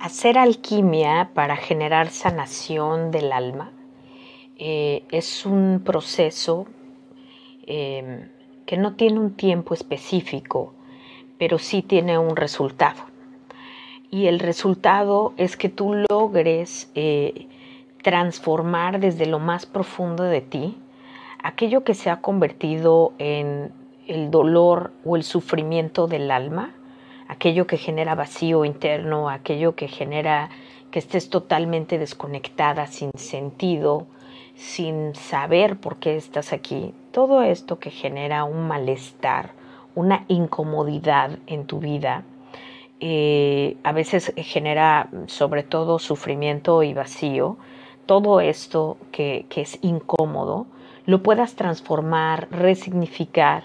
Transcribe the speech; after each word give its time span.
Hacer 0.00 0.38
alquimia 0.38 1.28
para 1.34 1.56
generar 1.56 2.08
sanación 2.08 3.10
del 3.10 3.32
alma 3.32 3.70
eh, 4.56 5.04
es 5.10 5.44
un 5.44 5.82
proceso 5.84 6.66
em, 7.66 8.30
que 8.64 8.78
no 8.78 8.94
tiene 8.94 9.20
un 9.20 9.34
tiempo 9.34 9.74
específico, 9.74 10.72
pero 11.38 11.58
sí 11.58 11.82
tiene 11.82 12.16
un 12.16 12.34
resultado. 12.34 13.02
Y 14.10 14.26
el 14.28 14.38
resultado 14.38 15.34
es 15.36 15.58
que 15.58 15.68
tú 15.68 15.92
logres 16.08 16.90
eh, 16.94 17.46
transformar 18.02 19.00
desde 19.00 19.26
lo 19.26 19.38
más 19.38 19.66
profundo 19.66 20.22
de 20.22 20.40
ti 20.40 20.78
aquello 21.42 21.84
que 21.84 21.92
se 21.92 22.08
ha 22.08 22.22
convertido 22.22 23.12
en 23.18 23.70
el 24.06 24.30
dolor 24.30 24.92
o 25.04 25.16
el 25.16 25.24
sufrimiento 25.24 26.06
del 26.06 26.30
alma, 26.30 26.74
aquello 27.30 27.68
que 27.68 27.76
genera 27.76 28.16
vacío 28.16 28.64
interno, 28.64 29.30
aquello 29.30 29.76
que 29.76 29.86
genera 29.86 30.50
que 30.90 30.98
estés 30.98 31.30
totalmente 31.30 31.96
desconectada, 31.96 32.88
sin 32.88 33.12
sentido, 33.14 34.08
sin 34.56 35.14
saber 35.14 35.76
por 35.76 35.98
qué 35.98 36.16
estás 36.16 36.52
aquí, 36.52 36.92
todo 37.12 37.42
esto 37.42 37.78
que 37.78 37.90
genera 37.90 38.42
un 38.42 38.66
malestar, 38.66 39.52
una 39.94 40.24
incomodidad 40.26 41.38
en 41.46 41.66
tu 41.66 41.78
vida, 41.78 42.24
eh, 42.98 43.76
a 43.84 43.92
veces 43.92 44.32
genera 44.36 45.08
sobre 45.26 45.62
todo 45.62 46.00
sufrimiento 46.00 46.82
y 46.82 46.94
vacío, 46.94 47.58
todo 48.06 48.40
esto 48.40 48.96
que, 49.12 49.46
que 49.48 49.60
es 49.60 49.78
incómodo, 49.82 50.66
lo 51.06 51.22
puedas 51.22 51.54
transformar, 51.54 52.48
resignificar 52.50 53.62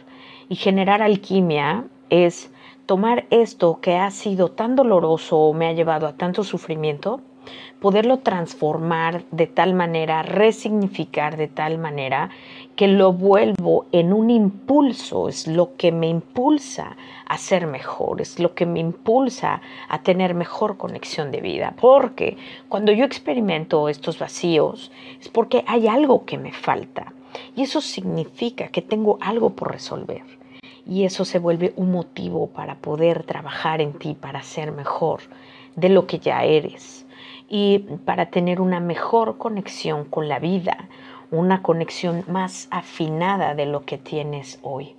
y 0.49 0.55
generar 0.55 1.01
alquimia 1.01 1.85
es 2.09 2.51
tomar 2.85 3.25
esto 3.29 3.79
que 3.81 3.97
ha 3.97 4.11
sido 4.11 4.51
tan 4.51 4.75
doloroso 4.75 5.37
o 5.37 5.53
me 5.53 5.67
ha 5.67 5.73
llevado 5.73 6.07
a 6.07 6.13
tanto 6.13 6.43
sufrimiento, 6.43 7.21
poderlo 7.79 8.19
transformar 8.19 9.23
de 9.31 9.47
tal 9.47 9.73
manera, 9.73 10.23
resignificar 10.23 11.37
de 11.37 11.47
tal 11.47 11.77
manera 11.77 12.29
que 12.75 12.87
lo 12.87 13.13
vuelvo 13.13 13.85
en 13.91 14.11
un 14.11 14.29
impulso, 14.29 15.29
es 15.29 15.47
lo 15.47 15.75
que 15.75 15.91
me 15.91 16.07
impulsa 16.07 16.97
a 17.27 17.37
ser 17.37 17.67
mejor, 17.67 18.21
es 18.21 18.39
lo 18.39 18.53
que 18.53 18.65
me 18.65 18.79
impulsa 18.79 19.61
a 19.87 20.01
tener 20.01 20.33
mejor 20.33 20.77
conexión 20.77 21.31
de 21.31 21.41
vida. 21.41 21.73
Porque 21.79 22.37
cuando 22.69 22.91
yo 22.91 23.05
experimento 23.05 23.89
estos 23.89 24.19
vacíos 24.19 24.91
es 25.21 25.29
porque 25.29 25.63
hay 25.67 25.87
algo 25.87 26.25
que 26.25 26.37
me 26.37 26.51
falta 26.51 27.13
y 27.55 27.63
eso 27.63 27.81
significa 27.81 28.67
que 28.67 28.81
tengo 28.81 29.17
algo 29.21 29.51
por 29.51 29.71
resolver. 29.71 30.23
Y 30.85 31.03
eso 31.05 31.25
se 31.25 31.39
vuelve 31.39 31.73
un 31.75 31.91
motivo 31.91 32.47
para 32.47 32.75
poder 32.75 33.23
trabajar 33.23 33.81
en 33.81 33.93
ti, 33.93 34.13
para 34.13 34.43
ser 34.43 34.71
mejor 34.71 35.21
de 35.75 35.89
lo 35.89 36.07
que 36.07 36.19
ya 36.19 36.43
eres 36.43 37.05
y 37.49 37.79
para 38.05 38.27
tener 38.27 38.61
una 38.61 38.79
mejor 38.79 39.37
conexión 39.37 40.05
con 40.05 40.27
la 40.27 40.39
vida, 40.39 40.89
una 41.31 41.61
conexión 41.61 42.23
más 42.27 42.67
afinada 42.71 43.55
de 43.55 43.65
lo 43.65 43.85
que 43.85 43.97
tienes 43.97 44.59
hoy. 44.61 44.95